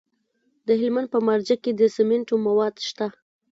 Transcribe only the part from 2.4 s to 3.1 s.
مواد شته.